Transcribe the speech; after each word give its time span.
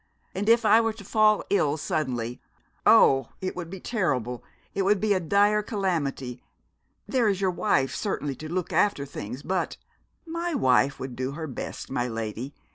And 0.33 0.49
if 0.49 0.65
I 0.65 0.81
were 0.81 0.93
to 0.93 1.03
fall 1.03 1.43
ill 1.51 1.77
suddenly' 1.77 2.41
'Oh, 2.87 3.29
it 3.39 3.55
would 3.55 3.69
be 3.69 3.79
terrible, 3.79 4.43
it 4.73 4.81
would 4.81 4.99
be 4.99 5.13
a 5.13 5.19
dire 5.19 5.61
calamity! 5.61 6.41
There 7.07 7.29
is 7.29 7.39
your 7.39 7.51
wife, 7.51 7.93
certainly, 7.93 8.33
to 8.37 8.51
look 8.51 8.73
after 8.73 9.05
things, 9.05 9.43
but' 9.43 9.77
'My 10.25 10.55
wife 10.55 10.99
would 10.99 11.15
do 11.15 11.33
her 11.33 11.45
best, 11.45 11.91
my 11.91 12.07
lady. 12.07 12.55